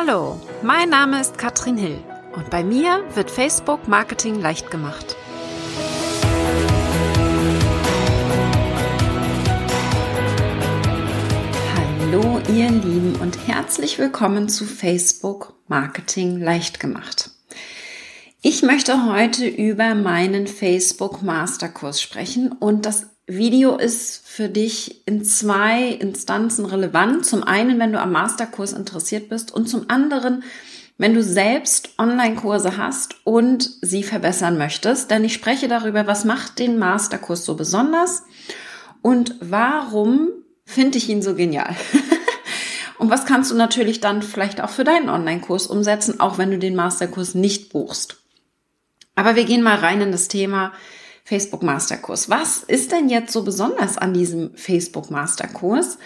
Hallo, 0.00 0.40
mein 0.62 0.90
Name 0.90 1.20
ist 1.20 1.38
Katrin 1.38 1.76
Hill 1.76 1.98
und 2.36 2.50
bei 2.50 2.62
mir 2.62 3.02
wird 3.14 3.32
Facebook 3.32 3.88
Marketing 3.88 4.40
leicht 4.40 4.70
gemacht. 4.70 5.16
Hallo 11.74 12.40
ihr 12.48 12.70
Lieben 12.70 13.16
und 13.20 13.48
herzlich 13.48 13.98
willkommen 13.98 14.48
zu 14.48 14.66
Facebook 14.66 15.54
Marketing 15.66 16.38
leicht 16.38 16.78
gemacht. 16.78 17.32
Ich 18.40 18.62
möchte 18.62 19.12
heute 19.12 19.48
über 19.48 19.96
meinen 19.96 20.46
Facebook 20.46 21.22
Masterkurs 21.22 22.00
sprechen 22.00 22.52
und 22.52 22.86
das 22.86 23.17
Video 23.28 23.76
ist 23.76 24.26
für 24.26 24.48
dich 24.48 25.06
in 25.06 25.22
zwei 25.22 25.88
Instanzen 25.88 26.64
relevant. 26.64 27.26
Zum 27.26 27.44
einen, 27.44 27.78
wenn 27.78 27.92
du 27.92 28.00
am 28.00 28.10
Masterkurs 28.10 28.72
interessiert 28.72 29.28
bist 29.28 29.52
und 29.52 29.68
zum 29.68 29.90
anderen, 29.90 30.42
wenn 30.96 31.12
du 31.12 31.22
selbst 31.22 31.90
Online-Kurse 31.98 32.78
hast 32.78 33.16
und 33.24 33.70
sie 33.82 34.02
verbessern 34.02 34.56
möchtest. 34.56 35.10
Denn 35.10 35.24
ich 35.24 35.34
spreche 35.34 35.68
darüber, 35.68 36.06
was 36.06 36.24
macht 36.24 36.58
den 36.58 36.78
Masterkurs 36.78 37.44
so 37.44 37.54
besonders 37.54 38.22
und 39.02 39.34
warum 39.40 40.30
finde 40.64 40.96
ich 40.96 41.10
ihn 41.10 41.20
so 41.20 41.34
genial. 41.34 41.76
und 42.98 43.10
was 43.10 43.26
kannst 43.26 43.50
du 43.50 43.54
natürlich 43.56 44.00
dann 44.00 44.22
vielleicht 44.22 44.62
auch 44.62 44.70
für 44.70 44.84
deinen 44.84 45.10
Online-Kurs 45.10 45.66
umsetzen, 45.66 46.18
auch 46.18 46.38
wenn 46.38 46.50
du 46.50 46.58
den 46.58 46.74
Masterkurs 46.74 47.34
nicht 47.34 47.74
buchst. 47.74 48.16
Aber 49.14 49.36
wir 49.36 49.44
gehen 49.44 49.62
mal 49.62 49.76
rein 49.76 50.00
in 50.00 50.12
das 50.12 50.28
Thema, 50.28 50.72
Facebook 51.28 51.62
Masterkurs. 51.62 52.30
Was 52.30 52.62
ist 52.62 52.90
denn 52.90 53.10
jetzt 53.10 53.34
so 53.34 53.44
besonders 53.44 53.98
an 53.98 54.14
diesem 54.14 54.54
Facebook 54.54 55.10
Masterkurs? 55.10 55.98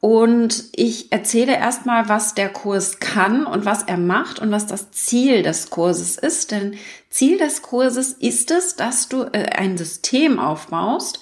Und 0.00 0.66
ich 0.76 1.10
erzähle 1.10 1.56
erstmal, 1.56 2.08
was 2.08 2.34
der 2.34 2.48
Kurs 2.48 3.00
kann 3.00 3.44
und 3.44 3.64
was 3.64 3.82
er 3.82 3.96
macht 3.96 4.38
und 4.38 4.52
was 4.52 4.68
das 4.68 4.92
Ziel 4.92 5.42
des 5.42 5.70
Kurses 5.70 6.16
ist. 6.16 6.52
Denn 6.52 6.76
Ziel 7.10 7.38
des 7.38 7.62
Kurses 7.62 8.12
ist 8.12 8.52
es, 8.52 8.76
dass 8.76 9.08
du 9.08 9.22
äh, 9.22 9.50
ein 9.56 9.76
System 9.76 10.38
aufbaust 10.38 11.18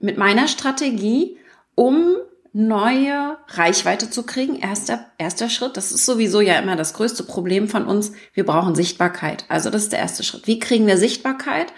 mit 0.00 0.16
meiner 0.16 0.48
Strategie, 0.48 1.36
um 1.74 2.16
neue 2.54 3.36
Reichweite 3.48 4.08
zu 4.08 4.22
kriegen. 4.22 4.56
Erster, 4.56 5.04
erster 5.18 5.50
Schritt. 5.50 5.76
Das 5.76 5.92
ist 5.92 6.06
sowieso 6.06 6.40
ja 6.40 6.58
immer 6.58 6.76
das 6.76 6.94
größte 6.94 7.24
Problem 7.24 7.68
von 7.68 7.84
uns. 7.84 8.12
Wir 8.32 8.46
brauchen 8.46 8.74
Sichtbarkeit. 8.74 9.44
Also 9.48 9.68
das 9.68 9.82
ist 9.82 9.92
der 9.92 9.98
erste 9.98 10.22
Schritt. 10.22 10.46
Wie 10.46 10.58
kriegen 10.58 10.86
wir 10.86 10.96
Sichtbarkeit? 10.96 11.74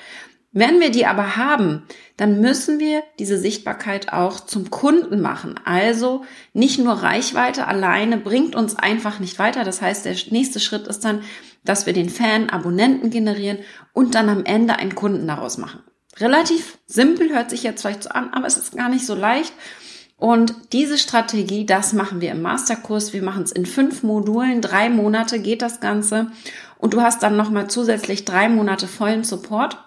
Wenn 0.59 0.81
wir 0.81 0.91
die 0.91 1.07
aber 1.07 1.37
haben, 1.37 1.85
dann 2.17 2.41
müssen 2.41 2.81
wir 2.81 3.05
diese 3.21 3.39
Sichtbarkeit 3.39 4.13
auch 4.13 4.41
zum 4.41 4.71
Kunden 4.71 5.21
machen. 5.21 5.55
Also 5.65 6.25
nicht 6.53 6.81
nur 6.81 6.95
Reichweite 6.95 7.69
alleine 7.69 8.17
bringt 8.17 8.57
uns 8.57 8.75
einfach 8.75 9.21
nicht 9.21 9.39
weiter. 9.39 9.63
Das 9.63 9.81
heißt, 9.81 10.05
der 10.05 10.17
nächste 10.31 10.59
Schritt 10.59 10.89
ist 10.89 11.05
dann, 11.05 11.23
dass 11.65 11.87
wir 11.87 11.93
den 11.93 12.11
Fan, 12.11 12.51
Abonnenten 12.51 13.11
generieren 13.11 13.59
und 13.93 14.17
dann 14.17 14.29
am 14.29 14.45
Ende 14.45 14.75
einen 14.75 14.97
Kunden 14.97 15.29
daraus 15.29 15.59
machen. 15.59 15.79
Relativ 16.17 16.79
simpel 16.87 17.33
hört 17.33 17.51
sich 17.51 17.63
jetzt 17.63 17.83
vielleicht 17.83 18.03
so 18.03 18.09
an, 18.09 18.31
aber 18.33 18.49
es 18.49 18.57
ist 18.57 18.77
gar 18.77 18.89
nicht 18.89 19.07
so 19.07 19.15
leicht. 19.15 19.53
Und 20.17 20.73
diese 20.73 20.99
Strategie, 20.99 21.67
das 21.67 21.93
machen 21.93 22.21
wir 22.21 22.33
im 22.33 22.43
Masterkurs. 22.43 23.13
Wir 23.13 23.23
machen 23.23 23.45
es 23.45 23.53
in 23.53 23.65
fünf 23.65 24.03
Modulen. 24.03 24.61
Drei 24.61 24.91
Monate 24.91 25.39
geht 25.39 25.63
das 25.63 25.79
Ganze. 25.79 26.33
Und 26.79 26.95
du 26.95 27.01
hast 27.01 27.23
dann 27.23 27.37
nochmal 27.37 27.71
zusätzlich 27.71 28.25
drei 28.25 28.49
Monate 28.49 28.89
vollen 28.89 29.23
Support. 29.23 29.79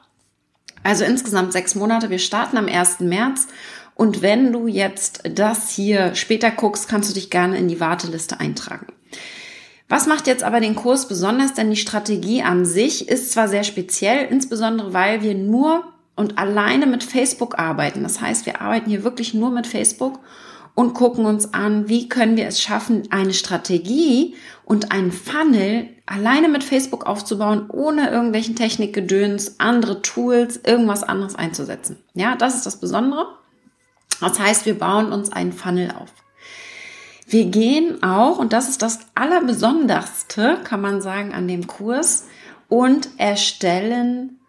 Also 0.84 1.04
insgesamt 1.04 1.54
sechs 1.54 1.76
Monate. 1.76 2.10
Wir 2.10 2.20
starten 2.20 2.58
am 2.58 2.68
1. 2.68 3.02
März. 3.02 3.48
Und 3.96 4.22
wenn 4.22 4.52
du 4.52 4.68
jetzt 4.68 5.22
das 5.30 5.70
hier 5.70 6.16
später 6.16 6.50
guckst, 6.50 6.88
kannst 6.88 7.10
du 7.10 7.14
dich 7.14 7.30
gerne 7.30 7.58
in 7.58 7.68
die 7.68 7.80
Warteliste 7.80 8.40
eintragen. 8.40 8.88
Was 9.90 10.08
macht 10.08 10.26
jetzt 10.26 10.44
aber 10.44 10.62
den 10.62 10.76
Kurs 10.76 11.08
besonders? 11.08 11.54
Denn 11.54 11.70
die 11.70 11.76
Strategie 11.76 12.42
an 12.42 12.66
sich 12.66 13.10
ist 13.10 13.32
zwar 13.32 13.48
sehr 13.48 13.64
speziell, 13.64 14.26
insbesondere 14.30 14.94
weil 14.94 15.22
wir 15.22 15.36
nur 15.36 15.84
und 16.16 16.38
alleine 16.38 16.86
mit 16.88 17.04
Facebook 17.04 17.60
arbeiten. 17.60 18.04
Das 18.04 18.22
heißt, 18.22 18.46
wir 18.46 18.62
arbeiten 18.62 18.90
hier 18.90 19.04
wirklich 19.04 19.34
nur 19.34 19.52
mit 19.52 19.68
Facebook 19.68 20.20
und 20.76 20.94
gucken 20.94 21.26
uns 21.26 21.54
an, 21.54 21.90
wie 21.90 22.10
können 22.10 22.38
wir 22.38 22.48
es 22.48 22.62
schaffen, 22.62 23.04
eine 23.12 23.34
Strategie 23.34 24.36
und 24.66 24.92
einen 24.92 25.12
Funnel 25.12 25.90
alleine 26.06 26.50
mit 26.50 26.64
Facebook 26.64 27.06
aufzubauen, 27.06 27.70
ohne 27.70 28.10
irgendwelchen 28.10 28.56
Technikgedöns, 28.56 29.60
andere 29.60 30.02
Tools, 30.02 30.60
irgendwas 30.66 31.04
anderes 31.04 31.36
einzusetzen. 31.36 31.98
Ja, 32.14 32.36
das 32.36 32.56
ist 32.56 32.66
das 32.66 32.80
Besondere. 32.80 33.28
Das 34.20 34.40
heißt, 34.40 34.66
wir 34.66 34.78
bauen 34.78 35.12
uns 35.12 35.32
einen 35.32 35.54
Funnel 35.54 35.92
auf. 35.92 36.10
Wir 37.28 37.46
gehen 37.46 38.04
auch, 38.04 38.38
und 38.38 38.52
das 38.54 38.70
ist 38.70 38.82
das 38.82 39.00
Allerbesonderste, 39.16 40.60
kann 40.64 40.82
man 40.82 41.02
sagen, 41.02 41.34
an 41.34 41.48
dem 41.48 41.66
Kurs, 41.66 42.28
und 42.68 43.10
erstellen 43.18 44.40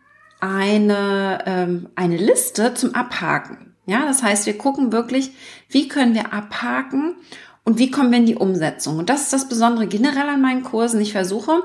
eine, 0.40 1.42
ähm, 1.46 1.88
eine 1.94 2.16
Liste 2.16 2.74
zum 2.74 2.94
Abhaken. 2.94 3.71
Ja, 3.92 4.06
das 4.06 4.22
heißt, 4.22 4.46
wir 4.46 4.56
gucken 4.56 4.90
wirklich, 4.90 5.32
wie 5.68 5.86
können 5.86 6.14
wir 6.14 6.32
abhaken 6.32 7.14
und 7.62 7.78
wie 7.78 7.90
kommen 7.90 8.10
wir 8.10 8.20
in 8.20 8.24
die 8.24 8.36
Umsetzung. 8.36 8.96
Und 8.96 9.10
das 9.10 9.24
ist 9.24 9.34
das 9.34 9.50
Besondere 9.50 9.86
generell 9.86 10.30
an 10.30 10.40
meinen 10.40 10.62
Kursen. 10.62 10.98
Ich 11.02 11.12
versuche, 11.12 11.62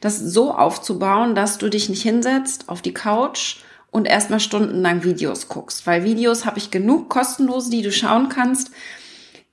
das 0.00 0.20
so 0.20 0.52
aufzubauen, 0.54 1.34
dass 1.34 1.58
du 1.58 1.68
dich 1.68 1.88
nicht 1.88 2.02
hinsetzt 2.02 2.68
auf 2.68 2.80
die 2.80 2.94
Couch 2.94 3.56
und 3.90 4.06
erstmal 4.06 4.38
stundenlang 4.38 5.02
Videos 5.02 5.48
guckst. 5.48 5.84
Weil 5.84 6.04
Videos 6.04 6.44
habe 6.44 6.58
ich 6.58 6.70
genug 6.70 7.08
kostenlose, 7.08 7.70
die 7.70 7.82
du 7.82 7.90
schauen 7.90 8.28
kannst 8.28 8.70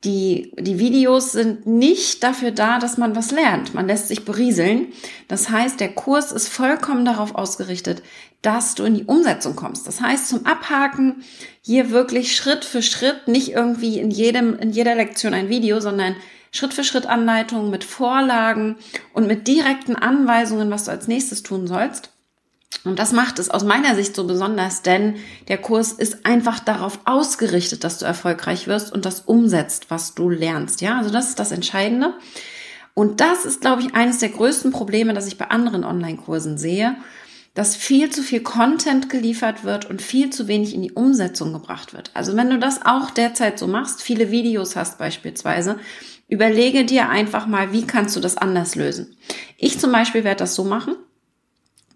die, 0.04 0.52
die 0.58 0.80
Videos 0.80 1.32
sind 1.32 1.68
nicht 1.68 2.24
dafür 2.24 2.52
da, 2.52 2.80
dass 2.80 2.98
man 2.98 3.16
was 3.16 3.32
lernt. 3.32 3.76
Man 3.76 3.88
lässt 3.88 4.08
sich 4.08 4.26
berieseln. 4.26 4.88
Das 5.28 5.50
heißt, 5.50 5.80
der 5.80 5.94
Kurs 5.94 6.32
ist 6.32 6.48
vollkommen 6.48 7.06
darauf 7.06 7.36
ausgerichtet, 7.36 8.02
dass 8.42 8.74
du 8.74 8.84
in 8.84 8.96
die 8.96 9.04
Umsetzung 9.04 9.56
kommst. 9.56 9.86
Das 9.86 10.02
heißt, 10.02 10.28
zum 10.28 10.48
Abhaken 10.48 11.24
hier 11.62 11.92
wirklich 11.92 12.36
Schritt 12.36 12.66
für 12.66 12.82
Schritt, 12.82 13.28
nicht 13.28 13.52
irgendwie 13.52 14.00
in 14.00 14.10
jedem, 14.10 14.58
in 14.58 14.72
jeder 14.72 14.96
Lektion 14.96 15.36
ein 15.36 15.50
Video, 15.50 15.80
sondern 15.80 16.16
Schritt 16.52 16.74
für 16.74 16.84
Schritt 16.84 17.06
Anleitungen 17.06 17.70
mit 17.70 17.84
Vorlagen 17.84 18.78
und 19.14 19.28
mit 19.28 19.48
direkten 19.48 19.96
Anweisungen, 19.96 20.72
was 20.72 20.86
du 20.86 20.92
als 20.92 21.08
nächstes 21.08 21.44
tun 21.44 21.68
sollst. 21.68 22.10
Und 22.84 22.98
das 22.98 23.12
macht 23.12 23.38
es 23.38 23.50
aus 23.50 23.64
meiner 23.64 23.96
Sicht 23.96 24.16
so 24.16 24.26
besonders, 24.26 24.82
denn 24.82 25.16
der 25.50 25.60
Kurs 25.60 25.92
ist 25.92 26.26
einfach 26.26 26.60
darauf 26.60 27.00
ausgerichtet, 27.06 27.84
dass 27.84 28.00
du 28.00 28.06
erfolgreich 28.06 28.68
wirst 28.68 28.92
und 28.92 29.06
das 29.06 29.22
umsetzt, 29.22 29.86
was 29.90 30.16
du 30.16 30.30
lernst. 30.30 30.82
Ja, 30.82 30.98
also 30.98 31.12
das 31.12 31.30
ist 31.30 31.40
das 31.40 31.52
Entscheidende. 31.52 32.16
Und 32.94 33.22
das 33.22 33.46
ist, 33.46 33.62
glaube 33.62 33.82
ich, 33.84 33.94
eines 33.94 34.20
der 34.20 34.30
größten 34.30 34.72
Probleme, 34.72 35.14
das 35.14 35.28
ich 35.28 35.38
bei 35.38 35.50
anderen 35.50 35.84
Online-Kursen 35.84 36.58
sehe, 36.58 36.96
dass 37.54 37.76
viel 37.76 38.10
zu 38.10 38.24
viel 38.24 38.42
Content 38.42 39.10
geliefert 39.10 39.64
wird 39.64 39.90
und 39.90 40.02
viel 40.02 40.30
zu 40.30 40.48
wenig 40.48 40.74
in 40.74 40.82
die 40.82 40.94
Umsetzung 40.94 41.54
gebracht 41.54 41.94
wird. 41.94 42.12
Also 42.14 42.36
wenn 42.36 42.50
du 42.50 42.58
das 42.58 42.86
auch 42.86 43.12
derzeit 43.12 43.60
so 43.60 43.68
machst, 43.68 44.02
viele 44.02 44.32
Videos 44.32 44.76
hast 44.76 44.98
beispielsweise, 44.98 45.78
überlege 46.30 46.86
dir 46.86 47.10
einfach 47.10 47.46
mal, 47.46 47.74
wie 47.74 47.86
kannst 47.86 48.16
du 48.16 48.22
das 48.22 48.38
anders 48.38 48.76
lösen. 48.76 49.18
Ich 49.58 49.80
zum 49.80 49.92
Beispiel 49.92 50.24
werde 50.24 50.40
das 50.40 50.56
so 50.56 50.64
machen 50.64 50.96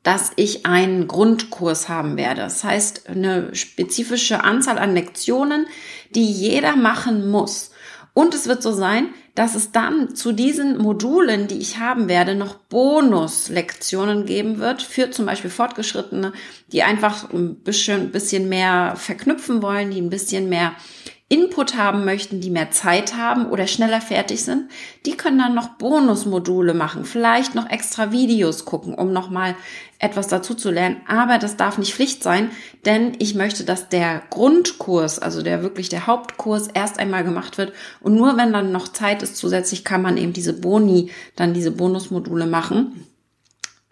dass 0.05 0.31
ich 0.35 0.67
einen 0.67 1.07
Grundkurs 1.07 1.89
haben 1.89 2.15
werde. 2.15 2.41
Das 2.41 2.63
heißt, 2.63 3.09
eine 3.09 3.55
spezifische 3.55 4.43
Anzahl 4.43 4.77
an 4.77 4.93
Lektionen, 4.93 5.65
die 6.11 6.31
jeder 6.31 6.75
machen 6.75 7.27
muss. 7.31 7.71
Und 8.13 8.35
es 8.35 8.47
wird 8.47 8.61
so 8.61 8.71
sein, 8.71 9.09
dass 9.33 9.55
es 9.55 9.71
dann 9.71 10.15
zu 10.15 10.31
diesen 10.31 10.77
Modulen, 10.77 11.47
die 11.47 11.57
ich 11.57 11.79
haben 11.79 12.07
werde, 12.07 12.35
noch 12.35 12.53
Bonuslektionen 12.55 14.27
geben 14.27 14.59
wird 14.59 14.83
für 14.83 15.09
zum 15.09 15.25
Beispiel 15.25 15.49
Fortgeschrittene, 15.49 16.33
die 16.71 16.83
einfach 16.83 17.33
ein 17.33 17.55
bisschen, 17.55 18.11
bisschen 18.11 18.47
mehr 18.47 18.93
verknüpfen 18.97 19.63
wollen, 19.63 19.89
die 19.89 19.99
ein 19.99 20.11
bisschen 20.11 20.49
mehr 20.49 20.73
Input 21.27 21.75
haben 21.75 22.05
möchten, 22.05 22.39
die 22.39 22.51
mehr 22.51 22.69
Zeit 22.69 23.15
haben 23.15 23.47
oder 23.47 23.65
schneller 23.65 23.99
fertig 23.99 24.43
sind, 24.43 24.69
die 25.07 25.17
können 25.17 25.39
dann 25.39 25.55
noch 25.55 25.69
Bonusmodule 25.69 26.75
machen, 26.75 27.03
vielleicht 27.03 27.55
noch 27.55 27.67
extra 27.67 28.11
Videos 28.11 28.63
gucken, 28.63 28.93
um 28.93 29.11
nochmal 29.11 29.55
etwas 29.97 30.27
dazu 30.27 30.53
zu 30.53 30.69
lernen. 30.69 31.01
Aber 31.07 31.39
das 31.39 31.57
darf 31.57 31.79
nicht 31.79 31.95
Pflicht 31.95 32.21
sein, 32.21 32.51
denn 32.85 33.15
ich 33.17 33.33
möchte, 33.33 33.63
dass 33.63 33.89
der 33.89 34.21
Grundkurs, 34.29 35.17
also 35.17 35.41
der 35.41 35.63
wirklich 35.63 35.89
der 35.89 36.05
Hauptkurs 36.05 36.67
erst 36.67 36.99
einmal 36.99 37.23
gemacht 37.23 37.57
wird. 37.57 37.73
Und 38.01 38.13
nur 38.13 38.37
wenn 38.37 38.53
dann 38.53 38.71
noch 38.71 38.87
Zeit 38.89 39.23
ist 39.23 39.35
zusätzlich, 39.35 39.83
kann 39.83 40.03
man 40.03 40.17
eben 40.17 40.33
diese 40.33 40.53
Boni, 40.53 41.09
dann 41.35 41.55
diese 41.55 41.71
Bonusmodule 41.71 42.45
machen. 42.45 43.07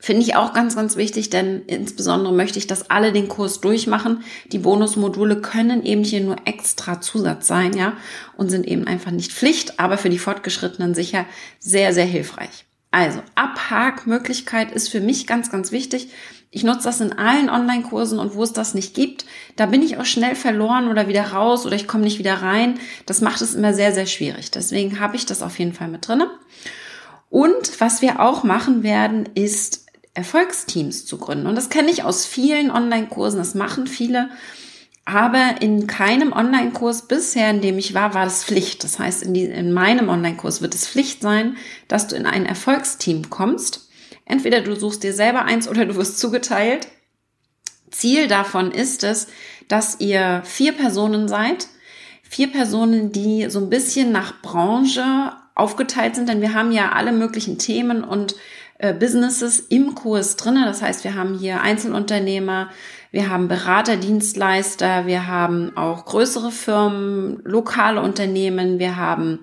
Finde 0.05 0.23
ich 0.23 0.35
auch 0.35 0.51
ganz, 0.51 0.75
ganz 0.75 0.97
wichtig, 0.97 1.29
denn 1.29 1.61
insbesondere 1.65 2.33
möchte 2.33 2.59
ich, 2.59 2.67
dass 2.67 2.89
alle 2.89 3.13
den 3.13 3.29
Kurs 3.29 3.61
durchmachen. 3.61 4.25
Die 4.51 4.57
Bonusmodule 4.57 5.39
können 5.39 5.85
eben 5.85 6.03
hier 6.03 6.19
nur 6.19 6.35
extra 6.43 6.99
Zusatz 6.99 7.47
sein, 7.47 7.71
ja, 7.71 7.93
und 8.35 8.49
sind 8.49 8.67
eben 8.67 8.85
einfach 8.85 9.11
nicht 9.11 9.31
Pflicht, 9.31 9.79
aber 9.79 9.97
für 9.97 10.09
die 10.09 10.19
Fortgeschrittenen 10.19 10.93
sicher 10.93 11.25
sehr, 11.57 11.93
sehr 11.93 12.03
hilfreich. 12.03 12.65
Also, 12.91 13.21
Abhakmöglichkeit 13.35 14.73
ist 14.73 14.89
für 14.89 14.99
mich 14.99 15.25
ganz, 15.25 15.49
ganz 15.49 15.71
wichtig. 15.71 16.09
Ich 16.51 16.65
nutze 16.65 16.83
das 16.83 16.99
in 16.99 17.13
allen 17.13 17.49
Online-Kursen 17.49 18.19
und 18.19 18.35
wo 18.35 18.43
es 18.43 18.51
das 18.51 18.73
nicht 18.73 18.95
gibt, 18.95 19.23
da 19.55 19.67
bin 19.67 19.81
ich 19.81 19.99
auch 19.99 20.05
schnell 20.05 20.35
verloren 20.35 20.89
oder 20.89 21.07
wieder 21.07 21.27
raus 21.27 21.65
oder 21.65 21.77
ich 21.77 21.87
komme 21.87 22.03
nicht 22.03 22.19
wieder 22.19 22.41
rein. 22.41 22.77
Das 23.05 23.21
macht 23.21 23.41
es 23.41 23.55
immer 23.55 23.73
sehr, 23.73 23.93
sehr 23.93 24.07
schwierig. 24.07 24.51
Deswegen 24.51 24.99
habe 24.99 25.15
ich 25.15 25.25
das 25.25 25.41
auf 25.41 25.59
jeden 25.59 25.71
Fall 25.71 25.87
mit 25.87 26.05
drinne. 26.05 26.29
Und 27.29 27.79
was 27.79 28.01
wir 28.01 28.19
auch 28.19 28.43
machen 28.43 28.83
werden, 28.83 29.29
ist 29.33 29.82
Erfolgsteams 30.13 31.05
zu 31.05 31.17
gründen. 31.17 31.47
Und 31.47 31.55
das 31.55 31.69
kenne 31.69 31.89
ich 31.91 32.03
aus 32.03 32.25
vielen 32.25 32.69
Online-Kursen, 32.69 33.39
das 33.39 33.55
machen 33.55 33.87
viele. 33.87 34.29
Aber 35.05 35.55
in 35.59 35.85
keinem 35.87 36.31
Online-Kurs 36.31 37.07
bisher, 37.07 37.49
in 37.49 37.61
dem 37.61 37.77
ich 37.77 37.93
war, 37.93 38.13
war 38.13 38.23
das 38.23 38.45
Pflicht. 38.45 38.83
Das 38.83 38.99
heißt, 38.99 39.23
in, 39.23 39.33
die, 39.33 39.43
in 39.43 39.73
meinem 39.73 40.07
Online-Kurs 40.07 40.61
wird 40.61 40.75
es 40.75 40.87
Pflicht 40.87 41.21
sein, 41.21 41.57
dass 41.87 42.07
du 42.07 42.15
in 42.15 42.25
ein 42.25 42.45
Erfolgsteam 42.45 43.29
kommst. 43.29 43.89
Entweder 44.25 44.61
du 44.61 44.75
suchst 44.75 45.03
dir 45.03 45.13
selber 45.13 45.43
eins 45.43 45.67
oder 45.67 45.85
du 45.85 45.95
wirst 45.95 46.19
zugeteilt. 46.19 46.87
Ziel 47.91 48.27
davon 48.27 48.71
ist 48.71 49.03
es, 49.03 49.27
dass 49.67 49.99
ihr 49.99 50.41
vier 50.45 50.71
Personen 50.71 51.27
seid. 51.27 51.67
Vier 52.21 52.51
Personen, 52.51 53.11
die 53.11 53.49
so 53.49 53.59
ein 53.59 53.69
bisschen 53.69 54.11
nach 54.11 54.41
Branche 54.41 55.33
aufgeteilt 55.55 56.15
sind, 56.15 56.29
denn 56.29 56.41
wir 56.41 56.53
haben 56.53 56.71
ja 56.71 56.93
alle 56.93 57.11
möglichen 57.11 57.57
Themen 57.57 58.03
und 58.03 58.35
äh, 58.83 58.93
Businesses 58.93 59.61
im 59.61 59.95
Kurs 59.95 60.35
drinne. 60.35 60.65
Das 60.65 60.81
heißt, 60.81 61.05
wir 61.05 61.15
haben 61.15 61.39
hier 61.39 61.61
Einzelunternehmer, 61.61 62.69
wir 63.11 63.29
haben 63.29 63.47
Beraterdienstleister, 63.47 65.05
wir 65.05 65.25
haben 65.25 65.77
auch 65.77 66.03
größere 66.03 66.51
Firmen, 66.51 67.39
lokale 67.45 68.01
Unternehmen, 68.01 68.79
wir 68.79 68.97
haben 68.97 69.39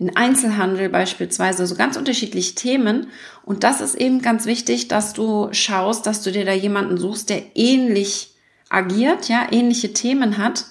einen 0.00 0.16
Einzelhandel 0.16 0.88
beispielsweise, 0.88 1.64
so 1.68 1.76
ganz 1.76 1.96
unterschiedliche 1.96 2.56
Themen. 2.56 3.06
Und 3.44 3.62
das 3.62 3.80
ist 3.80 3.94
eben 3.94 4.20
ganz 4.20 4.46
wichtig, 4.46 4.88
dass 4.88 5.12
du 5.12 5.48
schaust, 5.52 6.06
dass 6.06 6.22
du 6.22 6.32
dir 6.32 6.44
da 6.44 6.52
jemanden 6.52 6.96
suchst, 6.96 7.30
der 7.30 7.42
ähnlich 7.54 8.34
agiert, 8.68 9.28
ja, 9.28 9.46
ähnliche 9.52 9.92
Themen 9.92 10.38
hat. 10.38 10.64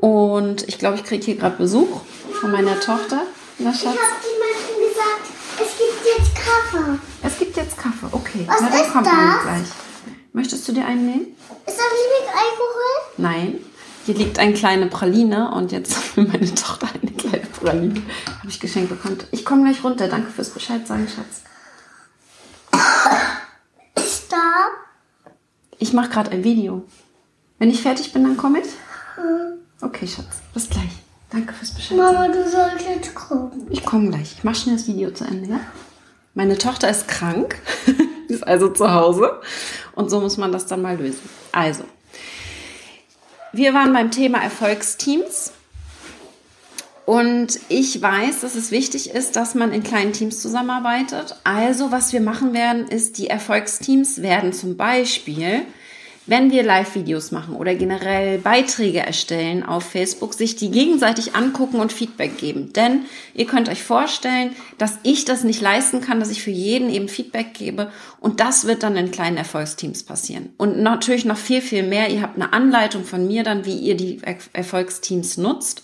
Und 0.00 0.68
ich 0.68 0.78
glaube, 0.78 0.98
ich 0.98 1.04
kriege 1.04 1.24
hier 1.24 1.36
gerade 1.36 1.56
Besuch 1.56 2.02
von 2.40 2.52
meiner 2.52 2.78
Tochter. 2.78 3.22
Na, 3.58 3.74
Schatz. 3.74 3.98
Kaffee. 6.48 6.98
Es 7.22 7.38
gibt 7.38 7.56
jetzt 7.56 7.76
Kaffee, 7.76 8.06
okay. 8.12 8.44
Was 8.46 8.60
Na, 8.60 8.70
dann 8.70 8.80
ist 8.80 8.92
kommt 8.92 9.06
das? 9.06 9.42
gleich. 9.42 9.68
Möchtest 10.32 10.68
du 10.68 10.72
dir 10.72 10.84
einen 10.86 11.06
nehmen? 11.06 11.26
Ist 11.66 11.76
das 11.76 11.76
nicht 11.76 12.10
mit 12.20 12.28
Alkohol? 12.28 12.94
Nein. 13.16 13.54
Hier 14.06 14.14
liegt 14.14 14.38
eine 14.38 14.54
kleine 14.54 14.86
Praline 14.86 15.50
und 15.52 15.72
jetzt 15.72 16.16
will 16.16 16.26
meine 16.26 16.54
Tochter 16.54 16.88
eine 17.00 17.10
kleine 17.12 17.46
Praline. 17.46 18.02
Habe 18.38 18.48
ich 18.48 18.60
geschenkt 18.60 18.88
bekommen. 18.88 19.18
Ich 19.32 19.44
komme 19.44 19.64
gleich 19.64 19.82
runter. 19.84 20.08
Danke 20.08 20.30
fürs 20.30 20.50
Bescheid 20.50 20.86
sagen, 20.86 21.06
Schatz. 21.08 21.42
Ist 23.96 24.32
da? 24.32 24.68
Ich 25.78 25.92
mache 25.92 26.08
gerade 26.08 26.30
ein 26.30 26.44
Video. 26.44 26.84
Wenn 27.58 27.70
ich 27.70 27.82
fertig 27.82 28.12
bin, 28.12 28.22
dann 28.24 28.36
komme 28.36 28.60
ich. 28.60 28.68
Hm. 29.16 29.58
Okay, 29.82 30.06
Schatz. 30.06 30.26
Bis 30.54 30.70
gleich. 30.70 30.90
Danke 31.30 31.52
fürs 31.52 31.72
Bescheid. 31.72 31.98
Mama, 31.98 32.28
du 32.28 32.48
solltest 32.48 33.14
gucken. 33.14 33.66
Ich 33.70 33.84
komme 33.84 34.08
gleich. 34.10 34.32
Ich 34.38 34.44
mache 34.44 34.54
schnell 34.54 34.76
das 34.76 34.86
Video 34.86 35.10
zu 35.10 35.24
Ende, 35.24 35.50
ja? 35.50 35.60
Meine 36.38 36.56
Tochter 36.56 36.88
ist 36.88 37.08
krank, 37.08 37.60
ist 38.28 38.46
also 38.46 38.68
zu 38.68 38.92
Hause 38.92 39.40
und 39.96 40.08
so 40.08 40.20
muss 40.20 40.36
man 40.36 40.52
das 40.52 40.66
dann 40.66 40.82
mal 40.82 40.96
lösen. 40.96 41.28
Also, 41.50 41.82
wir 43.52 43.74
waren 43.74 43.92
beim 43.92 44.12
Thema 44.12 44.40
Erfolgsteams 44.40 45.50
und 47.06 47.58
ich 47.68 48.00
weiß, 48.00 48.42
dass 48.42 48.54
es 48.54 48.70
wichtig 48.70 49.10
ist, 49.10 49.34
dass 49.34 49.56
man 49.56 49.72
in 49.72 49.82
kleinen 49.82 50.12
Teams 50.12 50.40
zusammenarbeitet. 50.40 51.34
Also, 51.42 51.90
was 51.90 52.12
wir 52.12 52.20
machen 52.20 52.54
werden, 52.54 52.86
ist, 52.86 53.18
die 53.18 53.26
Erfolgsteams 53.26 54.22
werden 54.22 54.52
zum 54.52 54.76
Beispiel 54.76 55.62
wenn 56.28 56.52
wir 56.52 56.62
Live-Videos 56.62 57.32
machen 57.32 57.56
oder 57.56 57.74
generell 57.74 58.38
Beiträge 58.38 59.00
erstellen 59.00 59.64
auf 59.64 59.82
Facebook, 59.82 60.34
sich 60.34 60.56
die 60.56 60.70
gegenseitig 60.70 61.34
angucken 61.34 61.80
und 61.80 61.92
Feedback 61.92 62.38
geben. 62.38 62.72
Denn 62.74 63.06
ihr 63.34 63.46
könnt 63.46 63.68
euch 63.68 63.82
vorstellen, 63.82 64.54
dass 64.76 64.98
ich 65.02 65.24
das 65.24 65.42
nicht 65.42 65.60
leisten 65.60 66.00
kann, 66.00 66.20
dass 66.20 66.30
ich 66.30 66.42
für 66.42 66.50
jeden 66.50 66.90
eben 66.90 67.08
Feedback 67.08 67.54
gebe. 67.54 67.90
Und 68.20 68.40
das 68.40 68.66
wird 68.66 68.82
dann 68.82 68.96
in 68.96 69.10
kleinen 69.10 69.38
Erfolgsteams 69.38 70.02
passieren. 70.02 70.50
Und 70.58 70.78
natürlich 70.78 71.24
noch 71.24 71.38
viel, 71.38 71.62
viel 71.62 71.82
mehr. 71.82 72.10
Ihr 72.10 72.22
habt 72.22 72.36
eine 72.36 72.52
Anleitung 72.52 73.04
von 73.04 73.26
mir 73.26 73.42
dann, 73.42 73.64
wie 73.64 73.76
ihr 73.76 73.96
die 73.96 74.20
Erfolgsteams 74.52 75.38
nutzt. 75.38 75.82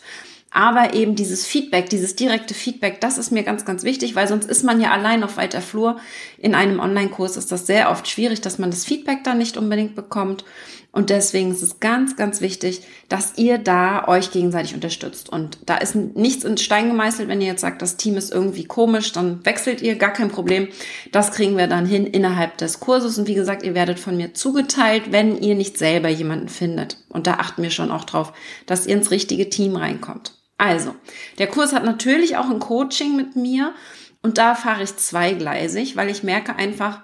Aber 0.57 0.95
eben 0.95 1.17
dieses 1.17 1.45
Feedback, 1.45 1.91
dieses 1.91 2.15
direkte 2.15 2.55
Feedback, 2.55 3.01
das 3.01 3.19
ist 3.19 3.33
mir 3.33 3.43
ganz, 3.43 3.65
ganz 3.65 3.83
wichtig, 3.83 4.15
weil 4.15 4.29
sonst 4.29 4.49
ist 4.49 4.63
man 4.63 4.81
ja 4.81 4.93
allein 4.93 5.25
auf 5.25 5.37
weiter 5.37 5.61
Flur. 5.61 5.97
In 6.39 6.55
einem 6.55 6.79
Online-Kurs 6.79 7.37
ist 7.37 7.51
das 7.51 7.67
sehr 7.67 7.91
oft 7.91 8.07
schwierig, 8.07 8.41
dass 8.41 8.61
man 8.61 8.71
das 8.71 8.85
Feedback 8.85 9.25
dann 9.25 9.39
nicht 9.39 9.57
unbedingt 9.57 9.97
bekommt. 9.97 10.45
Und 10.93 11.11
deswegen 11.11 11.51
ist 11.51 11.63
es 11.63 11.81
ganz, 11.81 12.15
ganz 12.15 12.41
wichtig, 12.41 12.83
dass 13.09 13.33
ihr 13.37 13.59
da 13.59 14.07
euch 14.07 14.31
gegenseitig 14.31 14.75
unterstützt. 14.75 15.29
Und 15.29 15.59
da 15.67 15.77
ist 15.77 15.97
nichts 15.97 16.45
in 16.45 16.57
Stein 16.57 16.87
gemeißelt. 16.87 17.29
Wenn 17.29 17.41
ihr 17.41 17.49
jetzt 17.49 17.63
sagt, 17.63 17.83
das 17.83 17.97
Team 17.97 18.17
ist 18.17 18.33
irgendwie 18.33 18.65
komisch, 18.65 19.11
dann 19.11 19.45
wechselt 19.45 19.83
ihr, 19.83 19.97
gar 19.97 20.13
kein 20.13 20.31
Problem. 20.31 20.69
Das 21.11 21.33
kriegen 21.33 21.57
wir 21.57 21.67
dann 21.67 21.85
hin 21.85 22.07
innerhalb 22.07 22.59
des 22.59 22.79
Kurses. 22.79 23.19
Und 23.19 23.27
wie 23.27 23.35
gesagt, 23.35 23.65
ihr 23.65 23.75
werdet 23.75 23.99
von 23.99 24.17
mir 24.17 24.35
zugeteilt, 24.35 25.11
wenn 25.11 25.37
ihr 25.37 25.57
nicht 25.57 25.79
selber 25.79 26.11
jemanden 26.11 26.49
findet. 26.49 26.99
Und 27.09 27.27
da 27.27 27.35
achten 27.35 27.65
wir 27.65 27.71
schon 27.71 27.91
auch 27.91 28.05
drauf, 28.05 28.33
dass 28.67 28.87
ihr 28.87 28.95
ins 28.95 29.11
richtige 29.11 29.51
Team 29.51 29.75
reinkommt. 29.75 30.44
Also, 30.57 30.95
der 31.39 31.49
Kurs 31.49 31.73
hat 31.73 31.85
natürlich 31.85 32.37
auch 32.37 32.49
ein 32.49 32.61
Coaching 32.61 33.17
mit 33.17 33.37
mir 33.37 33.75
und 34.23 34.39
da 34.39 34.55
fahre 34.55 34.83
ich 34.83 34.97
zweigleisig, 34.97 35.97
weil 35.97 36.09
ich 36.09 36.23
merke 36.23 36.57
einfach, 36.57 37.03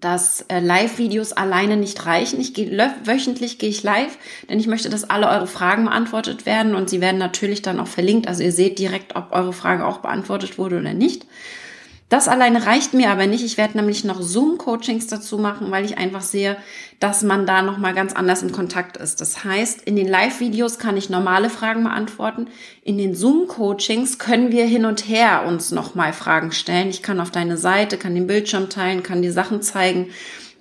dass 0.00 0.42
äh, 0.48 0.60
Live-Videos 0.60 1.32
alleine 1.32 1.76
nicht 1.76 2.06
reichen. 2.06 2.40
Ich 2.40 2.54
gehe 2.54 2.70
wöchentlich 3.04 3.58
gehe 3.58 3.68
ich 3.68 3.82
live, 3.82 4.16
denn 4.48 4.58
ich 4.58 4.66
möchte, 4.66 4.88
dass 4.88 5.08
alle 5.08 5.28
eure 5.28 5.46
Fragen 5.46 5.84
beantwortet 5.84 6.46
werden 6.46 6.74
und 6.74 6.88
sie 6.88 7.00
werden 7.00 7.18
natürlich 7.18 7.62
dann 7.62 7.78
auch 7.78 7.88
verlinkt. 7.88 8.28
Also 8.28 8.42
ihr 8.42 8.52
seht 8.52 8.78
direkt, 8.78 9.16
ob 9.16 9.32
eure 9.32 9.52
Frage 9.52 9.84
auch 9.84 9.98
beantwortet 9.98 10.56
wurde 10.56 10.78
oder 10.78 10.94
nicht. 10.94 11.26
Das 12.12 12.28
alleine 12.28 12.66
reicht 12.66 12.92
mir 12.92 13.08
aber 13.08 13.26
nicht. 13.26 13.42
Ich 13.42 13.56
werde 13.56 13.78
nämlich 13.78 14.04
noch 14.04 14.20
Zoom-Coachings 14.20 15.06
dazu 15.06 15.38
machen, 15.38 15.70
weil 15.70 15.86
ich 15.86 15.96
einfach 15.96 16.20
sehe, 16.20 16.58
dass 17.00 17.22
man 17.22 17.46
da 17.46 17.62
nochmal 17.62 17.94
ganz 17.94 18.12
anders 18.12 18.42
in 18.42 18.52
Kontakt 18.52 18.98
ist. 18.98 19.22
Das 19.22 19.44
heißt, 19.44 19.80
in 19.80 19.96
den 19.96 20.08
Live-Videos 20.08 20.78
kann 20.78 20.98
ich 20.98 21.08
normale 21.08 21.48
Fragen 21.48 21.84
beantworten. 21.84 22.48
In 22.82 22.98
den 22.98 23.14
Zoom-Coachings 23.14 24.18
können 24.18 24.52
wir 24.52 24.66
hin 24.66 24.84
und 24.84 25.08
her 25.08 25.44
uns 25.46 25.70
nochmal 25.70 26.12
Fragen 26.12 26.52
stellen. 26.52 26.90
Ich 26.90 27.02
kann 27.02 27.18
auf 27.18 27.30
deine 27.30 27.56
Seite, 27.56 27.96
kann 27.96 28.14
den 28.14 28.26
Bildschirm 28.26 28.68
teilen, 28.68 29.02
kann 29.02 29.22
die 29.22 29.30
Sachen 29.30 29.62
zeigen. 29.62 30.08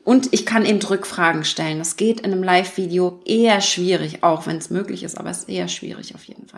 Und 0.03 0.29
ich 0.31 0.45
kann 0.45 0.65
eben 0.65 0.81
Rückfragen 0.81 1.43
stellen. 1.43 1.79
Das 1.79 1.95
geht 1.95 2.21
in 2.21 2.31
einem 2.31 2.43
Live-Video 2.43 3.19
eher 3.25 3.61
schwierig, 3.61 4.23
auch 4.23 4.47
wenn 4.47 4.57
es 4.57 4.69
möglich 4.69 5.03
ist, 5.03 5.17
aber 5.17 5.29
es 5.29 5.39
ist 5.39 5.49
eher 5.49 5.67
schwierig 5.67 6.15
auf 6.15 6.23
jeden 6.23 6.47
Fall. 6.47 6.50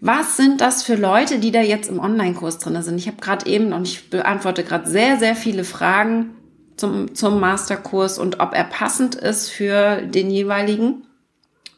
Was 0.00 0.36
sind 0.36 0.60
das 0.60 0.84
für 0.84 0.94
Leute, 0.94 1.40
die 1.40 1.50
da 1.50 1.60
jetzt 1.60 1.88
im 1.88 1.98
Online-Kurs 1.98 2.58
drin 2.58 2.80
sind? 2.82 2.98
Ich 2.98 3.08
habe 3.08 3.16
gerade 3.20 3.46
eben 3.46 3.72
und 3.72 3.86
ich 3.86 4.10
beantworte 4.10 4.62
gerade 4.62 4.88
sehr, 4.88 5.18
sehr 5.18 5.34
viele 5.34 5.64
Fragen 5.64 6.36
zum, 6.76 7.14
zum 7.16 7.40
Masterkurs 7.40 8.18
und 8.18 8.38
ob 8.38 8.54
er 8.54 8.64
passend 8.64 9.16
ist 9.16 9.50
für 9.50 10.02
den 10.02 10.30
jeweiligen. 10.30 11.04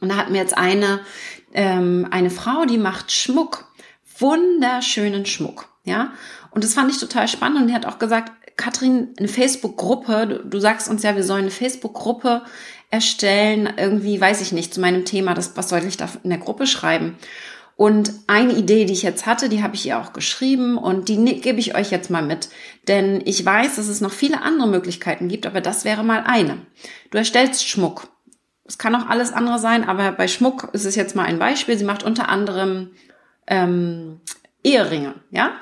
Und 0.00 0.11
da 0.11 0.17
hat 0.17 0.31
mir 0.31 0.39
jetzt 0.39 0.57
eine, 0.57 1.00
ähm, 1.55 2.07
eine 2.11 2.31
Frau, 2.31 2.67
die 2.67 2.77
macht 2.77 3.11
Schmuck, 3.11 3.67
wunderschönen 4.19 5.25
Schmuck, 5.25 5.69
ja. 5.85 6.12
Und 6.50 6.65
das 6.65 6.75
fand 6.75 6.91
ich 6.91 6.99
total 6.99 7.27
spannend 7.27 7.62
und 7.62 7.69
die 7.69 7.75
hat 7.75 7.87
auch 7.87 7.99
gesagt, 7.99 8.33
Katrin, 8.57 9.15
eine 9.19 9.29
Facebook-Gruppe, 9.29 10.27
du, 10.27 10.45
du 10.45 10.59
sagst 10.59 10.91
uns 10.91 11.03
ja, 11.03 11.17
wir 11.17 11.25
sollen 11.25 11.43
eine 11.43 11.50
Facebook-Gruppe 11.50 12.43
erstellen, 12.91 13.73
irgendwie, 13.79 14.21
weiß 14.21 14.43
ich 14.43 14.53
nicht, 14.53 14.75
zu 14.75 14.81
meinem 14.81 15.07
Thema, 15.07 15.33
das, 15.33 15.57
was 15.57 15.71
soll 15.71 15.85
ich 15.85 15.97
da 15.97 16.09
in 16.23 16.31
der 16.31 16.39
Gruppe 16.39 16.67
schreiben? 16.67 17.17
Und 17.81 18.13
eine 18.27 18.53
Idee, 18.53 18.85
die 18.85 18.93
ich 18.93 19.01
jetzt 19.01 19.25
hatte, 19.25 19.49
die 19.49 19.63
habe 19.63 19.75
ich 19.75 19.87
ihr 19.87 19.99
auch 19.99 20.13
geschrieben 20.13 20.77
und 20.77 21.09
die 21.09 21.17
ne, 21.17 21.37
gebe 21.37 21.59
ich 21.61 21.75
euch 21.75 21.91
jetzt 21.91 22.11
mal 22.11 22.21
mit. 22.21 22.51
Denn 22.89 23.23
ich 23.25 23.43
weiß, 23.43 23.77
dass 23.77 23.89
es 23.89 24.03
noch 24.03 24.13
viele 24.13 24.43
andere 24.43 24.69
Möglichkeiten 24.69 25.29
gibt, 25.29 25.47
aber 25.47 25.63
das 25.63 25.87
wäre 25.87 26.05
mal 26.05 26.25
eine. 26.27 26.59
Du 27.11 27.17
erstellst 27.17 27.67
Schmuck. 27.67 28.09
Es 28.67 28.77
kann 28.77 28.95
auch 28.95 29.09
alles 29.09 29.33
andere 29.33 29.59
sein, 29.59 29.89
aber 29.89 30.13
bei 30.13 30.29
Schmuck 30.29 30.69
ist 30.75 30.85
es 30.85 30.95
jetzt 30.95 31.17
mal 31.17 31.25
ein 31.25 31.39
Beispiel. 31.39 31.79
Sie 31.79 31.87
macht 31.87 32.03
unter 32.03 32.29
anderem 32.29 32.91
ähm, 33.47 34.21
Eheringe, 34.63 35.15
ja? 35.31 35.53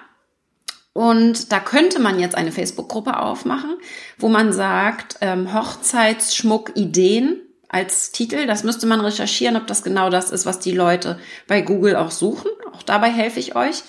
Und 0.92 1.52
da 1.52 1.60
könnte 1.60 2.00
man 2.00 2.18
jetzt 2.18 2.34
eine 2.34 2.50
Facebook-Gruppe 2.50 3.16
aufmachen, 3.16 3.76
wo 4.18 4.28
man 4.28 4.52
sagt, 4.52 5.18
ähm, 5.20 5.54
Hochzeitsschmuck-Ideen 5.54 7.42
als 7.68 8.12
Titel. 8.12 8.46
Das 8.46 8.64
müsste 8.64 8.86
man 8.86 9.00
recherchieren, 9.00 9.56
ob 9.56 9.66
das 9.66 9.82
genau 9.82 10.10
das 10.10 10.30
ist, 10.30 10.46
was 10.46 10.58
die 10.58 10.72
Leute 10.72 11.18
bei 11.46 11.60
Google 11.60 11.96
auch 11.96 12.10
suchen. 12.10 12.50
Auch 12.74 12.82
dabei 12.82 13.10
helfe 13.10 13.40
ich 13.40 13.56
euch. 13.56 13.82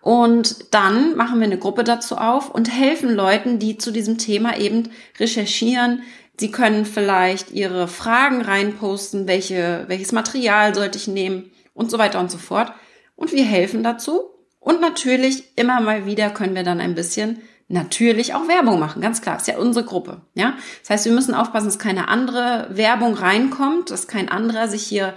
Und 0.00 0.72
dann 0.72 1.16
machen 1.16 1.40
wir 1.40 1.46
eine 1.46 1.58
Gruppe 1.58 1.82
dazu 1.82 2.16
auf 2.16 2.50
und 2.50 2.72
helfen 2.72 3.12
Leuten, 3.12 3.58
die 3.58 3.76
zu 3.76 3.90
diesem 3.90 4.18
Thema 4.18 4.56
eben 4.56 4.90
recherchieren. 5.18 6.02
Sie 6.38 6.52
können 6.52 6.84
vielleicht 6.84 7.50
ihre 7.50 7.88
Fragen 7.88 8.42
reinposten, 8.42 9.26
welche, 9.26 9.84
welches 9.88 10.12
Material 10.12 10.74
sollte 10.74 10.98
ich 10.98 11.08
nehmen 11.08 11.50
und 11.74 11.90
so 11.90 11.98
weiter 11.98 12.20
und 12.20 12.30
so 12.30 12.38
fort. 12.38 12.72
Und 13.16 13.32
wir 13.32 13.44
helfen 13.44 13.82
dazu. 13.82 14.30
Und 14.60 14.80
natürlich 14.80 15.44
immer 15.56 15.80
mal 15.80 16.06
wieder 16.06 16.30
können 16.30 16.54
wir 16.54 16.62
dann 16.62 16.80
ein 16.80 16.94
bisschen 16.94 17.40
natürlich 17.68 18.34
auch 18.34 18.46
Werbung 18.48 18.78
machen, 18.78 19.02
ganz 19.02 19.20
klar. 19.22 19.36
Ist 19.36 19.48
ja 19.48 19.58
unsere 19.58 19.84
Gruppe, 19.84 20.20
ja. 20.34 20.54
Das 20.82 20.90
heißt, 20.90 21.04
wir 21.06 21.12
müssen 21.12 21.34
aufpassen, 21.34 21.66
dass 21.66 21.78
keine 21.78 22.08
andere 22.08 22.68
Werbung 22.70 23.14
reinkommt, 23.14 23.90
dass 23.90 24.06
kein 24.06 24.28
anderer 24.28 24.68
sich 24.68 24.84
hier 24.84 25.14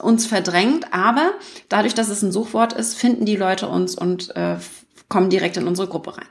uns 0.00 0.26
verdrängt. 0.26 0.92
Aber 0.92 1.32
dadurch, 1.68 1.94
dass 1.94 2.08
es 2.08 2.22
ein 2.22 2.32
Suchwort 2.32 2.72
ist, 2.72 2.96
finden 2.96 3.26
die 3.26 3.36
Leute 3.36 3.68
uns 3.68 3.94
und 3.94 4.34
äh, 4.36 4.56
kommen 5.08 5.30
direkt 5.30 5.56
in 5.56 5.68
unsere 5.68 5.88
Gruppe 5.88 6.16
rein. 6.16 6.26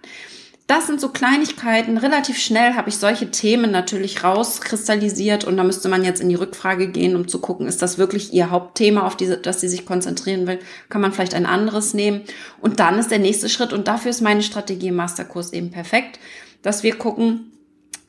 Das 0.67 0.87
sind 0.87 0.99
so 0.99 1.09
Kleinigkeiten. 1.09 1.99
Relativ 1.99 2.39
schnell 2.39 2.73
habe 2.73 2.89
ich 2.89 2.97
solche 2.97 3.29
Themen 3.29 3.69
natürlich 3.69 4.23
rauskristallisiert 4.23 5.43
und 5.43 5.57
da 5.57 5.63
müsste 5.63 5.89
man 5.89 6.03
jetzt 6.03 6.21
in 6.21 6.29
die 6.29 6.35
Rückfrage 6.35 6.87
gehen, 6.87 7.15
um 7.15 7.27
zu 7.27 7.39
gucken, 7.39 7.67
ist 7.67 7.83
das 7.83 7.99
wirklich 7.99 8.33
ihr 8.33 8.49
Hauptthema, 8.49 9.05
auf 9.05 9.15
diese, 9.15 9.37
das 9.37 9.61
sie 9.61 9.67
sich 9.67 9.85
konzentrieren 9.85 10.47
will? 10.47 10.59
Kann 10.89 11.01
man 11.01 11.13
vielleicht 11.13 11.35
ein 11.35 11.45
anderes 11.45 11.93
nehmen? 11.93 12.21
Und 12.61 12.79
dann 12.79 12.97
ist 12.97 13.11
der 13.11 13.19
nächste 13.19 13.47
Schritt 13.47 13.73
und 13.73 13.87
dafür 13.87 14.09
ist 14.09 14.21
meine 14.21 14.41
Strategie 14.41 14.87
im 14.87 14.95
Masterkurs 14.95 15.53
eben 15.53 15.69
perfekt, 15.69 16.19
dass 16.63 16.81
wir 16.81 16.95
gucken, 16.95 17.51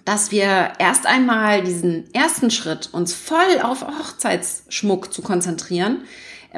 dass 0.06 0.30
wir 0.30 0.72
erst 0.78 1.04
einmal 1.04 1.62
diesen 1.62 2.04
ersten 2.14 2.50
Schritt 2.50 2.88
uns 2.92 3.12
voll 3.12 3.60
auf 3.62 3.82
Hochzeitsschmuck 3.82 5.12
zu 5.12 5.20
konzentrieren, 5.20 6.04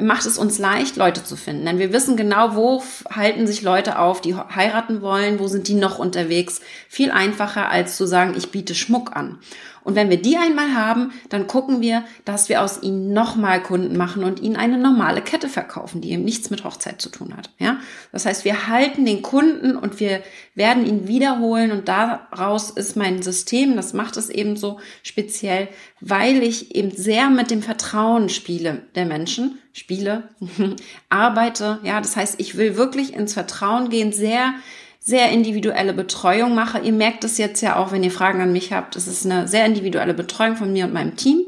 macht 0.01 0.25
es 0.25 0.37
uns 0.37 0.59
leicht, 0.59 0.95
Leute 0.95 1.23
zu 1.23 1.35
finden. 1.35 1.65
Denn 1.65 1.79
wir 1.79 1.93
wissen 1.93 2.17
genau, 2.17 2.55
wo 2.55 2.83
halten 3.09 3.47
sich 3.47 3.61
Leute 3.61 3.99
auf, 3.99 4.21
die 4.21 4.35
heiraten 4.35 5.01
wollen, 5.01 5.39
wo 5.39 5.47
sind 5.47 5.67
die 5.67 5.73
noch 5.73 5.99
unterwegs. 5.99 6.61
Viel 6.87 7.11
einfacher 7.11 7.69
als 7.69 7.97
zu 7.97 8.05
sagen, 8.05 8.33
ich 8.37 8.51
biete 8.51 8.75
Schmuck 8.75 9.15
an. 9.15 9.39
Und 9.83 9.95
wenn 9.95 10.09
wir 10.09 10.21
die 10.21 10.37
einmal 10.37 10.73
haben, 10.73 11.11
dann 11.29 11.47
gucken 11.47 11.81
wir, 11.81 12.03
dass 12.25 12.49
wir 12.49 12.61
aus 12.61 12.81
ihnen 12.81 13.13
nochmal 13.13 13.61
Kunden 13.61 13.97
machen 13.97 14.23
und 14.23 14.39
ihnen 14.39 14.55
eine 14.55 14.77
normale 14.77 15.21
Kette 15.21 15.49
verkaufen, 15.49 16.01
die 16.01 16.11
eben 16.11 16.23
nichts 16.23 16.49
mit 16.49 16.63
Hochzeit 16.63 17.01
zu 17.01 17.09
tun 17.09 17.35
hat. 17.35 17.51
Ja, 17.59 17.79
das 18.11 18.25
heißt, 18.25 18.45
wir 18.45 18.67
halten 18.67 19.05
den 19.05 19.21
Kunden 19.21 19.75
und 19.75 19.99
wir 19.99 20.21
werden 20.55 20.85
ihn 20.85 21.07
wiederholen 21.07 21.71
und 21.71 21.87
daraus 21.87 22.69
ist 22.69 22.95
mein 22.95 23.21
System, 23.21 23.75
das 23.75 23.93
macht 23.93 24.17
es 24.17 24.29
eben 24.29 24.57
so 24.57 24.79
speziell, 25.03 25.69
weil 26.01 26.43
ich 26.43 26.75
eben 26.75 26.91
sehr 26.91 27.29
mit 27.29 27.51
dem 27.51 27.61
Vertrauen 27.61 28.29
spiele 28.29 28.83
der 28.95 29.05
Menschen, 29.05 29.59
spiele, 29.73 30.29
arbeite. 31.09 31.79
Ja, 31.83 32.01
das 32.01 32.15
heißt, 32.15 32.35
ich 32.39 32.57
will 32.57 32.75
wirklich 32.77 33.13
ins 33.13 33.33
Vertrauen 33.33 33.89
gehen, 33.89 34.11
sehr 34.11 34.53
sehr 34.99 35.31
individuelle 35.31 35.93
Betreuung 35.93 36.53
mache. 36.53 36.79
Ihr 36.79 36.91
merkt 36.91 37.23
es 37.23 37.37
jetzt 37.37 37.61
ja 37.61 37.77
auch, 37.77 37.91
wenn 37.91 38.03
ihr 38.03 38.11
Fragen 38.11 38.41
an 38.41 38.51
mich 38.51 38.73
habt. 38.73 38.95
Es 38.95 39.07
ist 39.07 39.25
eine 39.25 39.47
sehr 39.47 39.65
individuelle 39.65 40.13
Betreuung 40.13 40.55
von 40.55 40.71
mir 40.71 40.85
und 40.85 40.93
meinem 40.93 41.15
Team. 41.15 41.45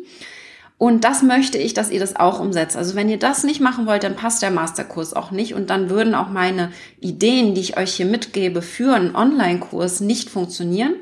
Und 0.77 1.03
das 1.03 1.21
möchte 1.21 1.59
ich, 1.59 1.75
dass 1.75 1.91
ihr 1.91 1.99
das 1.99 2.15
auch 2.15 2.39
umsetzt. 2.39 2.75
Also 2.75 2.95
wenn 2.95 3.07
ihr 3.07 3.19
das 3.19 3.43
nicht 3.43 3.61
machen 3.61 3.85
wollt, 3.85 4.01
dann 4.01 4.15
passt 4.15 4.41
der 4.41 4.49
Masterkurs 4.49 5.13
auch 5.13 5.29
nicht 5.29 5.53
und 5.53 5.69
dann 5.69 5.91
würden 5.91 6.15
auch 6.15 6.29
meine 6.29 6.71
Ideen, 6.99 7.53
die 7.53 7.61
ich 7.61 7.77
euch 7.77 7.93
hier 7.93 8.07
mitgebe 8.07 8.63
für 8.63 8.95
einen 8.95 9.15
Online-Kurs 9.15 9.99
nicht 9.99 10.31
funktionieren. 10.31 10.95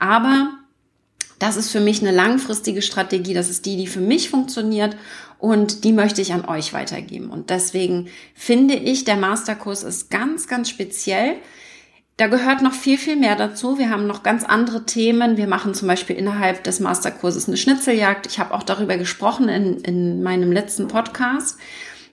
Aber 0.00 0.50
das 1.38 1.56
ist 1.56 1.70
für 1.70 1.78
mich 1.78 2.00
eine 2.00 2.10
langfristige 2.10 2.82
Strategie. 2.82 3.32
Das 3.32 3.48
ist 3.48 3.64
die, 3.64 3.76
die 3.76 3.86
für 3.86 4.00
mich 4.00 4.28
funktioniert 4.28 4.96
und 5.38 5.84
die 5.84 5.92
möchte 5.92 6.20
ich 6.20 6.32
an 6.32 6.44
euch 6.44 6.72
weitergeben. 6.72 7.30
Und 7.30 7.50
deswegen 7.50 8.08
finde 8.34 8.74
ich, 8.74 9.04
der 9.04 9.16
Masterkurs 9.16 9.84
ist 9.84 10.10
ganz, 10.10 10.48
ganz 10.48 10.68
speziell. 10.68 11.36
Da 12.16 12.26
gehört 12.26 12.62
noch 12.62 12.74
viel, 12.74 12.98
viel 12.98 13.16
mehr 13.16 13.36
dazu. 13.36 13.78
Wir 13.78 13.90
haben 13.90 14.06
noch 14.06 14.22
ganz 14.22 14.44
andere 14.44 14.84
Themen. 14.84 15.36
Wir 15.36 15.46
machen 15.46 15.74
zum 15.74 15.88
Beispiel 15.88 16.16
innerhalb 16.16 16.62
des 16.64 16.78
Masterkurses 16.78 17.48
eine 17.48 17.56
Schnitzeljagd. 17.56 18.26
Ich 18.26 18.38
habe 18.38 18.54
auch 18.54 18.62
darüber 18.62 18.96
gesprochen 18.96 19.48
in, 19.48 19.80
in 19.80 20.22
meinem 20.22 20.52
letzten 20.52 20.88
Podcast, 20.88 21.58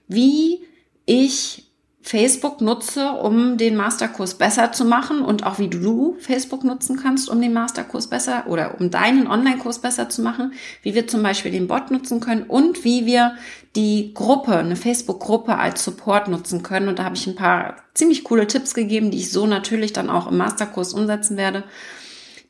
wie 0.08 0.66
ich 1.06 1.69
Facebook 2.02 2.62
nutze, 2.62 3.12
um 3.12 3.58
den 3.58 3.76
Masterkurs 3.76 4.36
besser 4.36 4.72
zu 4.72 4.86
machen 4.86 5.22
und 5.22 5.46
auch 5.46 5.60
wie 5.60 5.68
du 5.68 6.16
Facebook 6.20 6.64
nutzen 6.64 6.98
kannst, 6.98 7.30
um 7.30 7.42
den 7.42 7.54
Masterkurs 7.54 8.08
besser 8.08 8.46
oder 8.48 8.80
um 8.80 8.90
deinen 8.90 9.28
Online-Kurs 9.28 9.80
besser 9.80 10.08
zu 10.10 10.22
machen, 10.22 10.54
wie 10.82 10.96
wir 10.96 11.08
zum 11.08 11.22
Beispiel 11.22 11.52
den 11.52 11.68
Bot 11.68 11.92
nutzen 11.92 12.22
können 12.22 12.44
und 12.44 12.86
wie 12.86 13.06
wir 13.06 13.36
die 13.76 14.14
Gruppe, 14.14 14.56
eine 14.56 14.78
Facebook-Gruppe 14.78 15.58
als 15.58 15.84
Support 15.84 16.30
nutzen 16.30 16.64
können. 16.64 16.88
Und 16.88 17.00
da 17.00 17.04
habe 17.04 17.16
ich 17.16 17.28
ein 17.28 17.36
paar 17.36 17.76
ziemlich 17.94 18.24
coole 18.24 18.48
Tipps 18.48 18.74
gegeben, 18.74 19.12
die 19.12 19.20
ich 19.20 19.32
so 19.32 19.46
natürlich 19.46 19.92
dann 19.92 20.10
auch 20.10 20.32
im 20.32 20.38
Masterkurs 20.38 20.94
umsetzen 20.94 21.36
werde. 21.36 21.66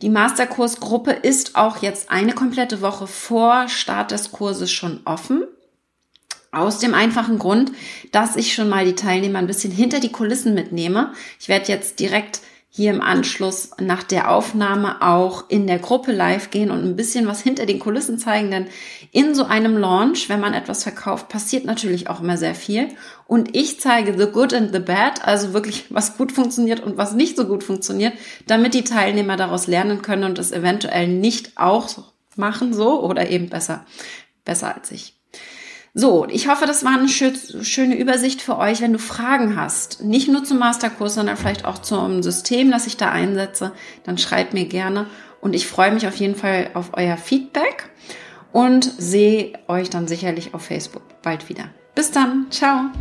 Die 0.02 0.10
Masterkursgruppe 0.10 1.12
ist 1.12 1.56
auch 1.58 1.82
jetzt 1.82 2.10
eine 2.10 2.34
komplette 2.34 2.82
Woche 2.82 3.08
vor 3.08 3.68
Start 3.68 4.12
des 4.12 4.32
Kurses 4.32 4.72
schon 4.72 5.02
offen. 5.04 5.44
Aus 6.52 6.80
dem 6.80 6.94
einfachen 6.94 7.38
Grund, 7.38 7.72
dass 8.12 8.36
ich 8.36 8.54
schon 8.54 8.70
mal 8.70 8.86
die 8.86 8.96
Teilnehmer 8.96 9.40
ein 9.40 9.48
bisschen 9.48 9.72
hinter 9.72 10.00
die 10.00 10.12
Kulissen 10.12 10.54
mitnehme. 10.54 11.14
Ich 11.40 11.48
werde 11.48 11.68
jetzt 11.68 12.00
direkt 12.00 12.42
hier 12.72 12.92
im 12.92 13.02
Anschluss 13.02 13.72
nach 13.80 14.04
der 14.04 14.32
Aufnahme 14.32 15.02
auch 15.02 15.50
in 15.50 15.66
der 15.66 15.80
Gruppe 15.80 16.12
live 16.12 16.52
gehen 16.52 16.70
und 16.70 16.84
ein 16.84 16.96
bisschen 16.96 17.28
was 17.28 17.42
hinter 17.42 17.66
den 17.66 17.80
Kulissen 17.80 18.20
zeigen, 18.20 18.52
denn 18.52 18.68
in 19.12 19.34
so 19.34 19.46
einem 19.46 19.76
Launch, 19.76 20.30
wenn 20.30 20.40
man 20.40 20.54
etwas 20.54 20.84
verkauft, 20.84 21.30
passiert 21.30 21.66
natürlich 21.66 22.10
auch 22.10 22.22
immer 22.22 22.38
sehr 22.38 22.54
viel. 22.54 22.90
Und 23.26 23.56
ich 23.56 23.80
zeige 23.80 24.18
the 24.18 24.32
good 24.32 24.54
and 24.54 24.72
the 24.72 24.80
bad, 24.80 25.26
also 25.26 25.54
wirklich 25.54 25.86
was 25.90 26.16
gut 26.16 26.32
funktioniert 26.32 26.80
und 26.80 26.98
was 26.98 27.14
nicht 27.14 27.38
so 27.38 27.46
gut 27.46 27.64
funktioniert, 27.64 28.14
damit 28.46 28.76
die 28.76 28.84
Teilnehmer 28.84 29.36
daraus 29.36 29.66
lernen 29.66 30.04
können 30.04 30.24
und 30.24 30.38
es 30.38 30.52
eventuell 30.52 31.08
nicht 31.08 31.58
auch 31.58 31.90
machen 32.36 32.74
so 32.74 33.04
oder 33.04 33.30
eben 33.30 33.50
besser, 33.50 33.86
besser 34.46 34.76
als 34.76 34.92
ich. 34.92 35.19
So, 36.00 36.26
ich 36.30 36.48
hoffe, 36.48 36.66
das 36.66 36.86
war 36.86 36.98
eine 36.98 37.10
schöne 37.10 37.98
Übersicht 37.98 38.42
für 38.42 38.58
euch. 38.58 38.80
Wenn 38.80 38.94
du 38.94 39.00
Fragen 39.00 39.58
hast, 39.58 40.02
nicht 40.02 40.30
nur 40.30 40.46
zum 40.46 40.58
Masterkurs, 40.58 41.16
sondern 41.16 41.36
vielleicht 41.36 41.66
auch 41.66 41.80
zum 41.80 42.24
System, 42.24 42.72
das 42.72 42.88
ich 42.88 42.96
da 42.96 43.12
einsetze, 43.12 43.74
dann 44.06 44.18
schreibt 44.18 44.54
mir 44.54 44.64
gerne. 44.64 45.08
Und 45.42 45.54
ich 45.56 45.68
freue 45.68 45.92
mich 45.92 46.08
auf 46.08 46.16
jeden 46.16 46.36
Fall 46.36 46.72
auf 46.74 46.92
euer 46.94 47.18
Feedback 47.18 47.90
und 48.54 48.90
sehe 48.98 49.52
euch 49.68 49.90
dann 49.90 50.08
sicherlich 50.08 50.54
auf 50.54 50.62
Facebook 50.62 51.04
bald 51.22 51.50
wieder. 51.50 51.66
Bis 51.96 52.12
dann. 52.12 52.48
Ciao. 52.50 52.92